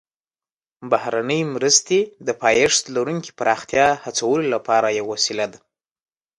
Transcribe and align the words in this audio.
بهرنۍ 0.91 1.41
مرستې 1.55 1.99
د 2.27 2.29
پایښت 2.41 2.83
لرونکي 2.95 3.31
پراختیا 3.39 3.87
هڅولو 4.05 4.45
لپاره 4.55 4.87
یوه 4.99 5.09
وسیله 5.15 5.45
ده 5.51 5.59